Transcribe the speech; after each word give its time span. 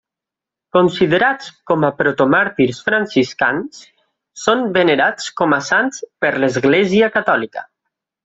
Considerats 0.75 1.49
com 1.71 1.83
a 1.89 1.91
protomàrtirs 1.99 2.79
franciscans, 2.87 3.83
són 4.45 4.65
venerats 4.79 5.29
com 5.43 5.55
a 5.59 5.61
sants 5.69 6.01
per 6.25 6.33
l'Església 6.45 7.11
catòlica. 7.19 7.67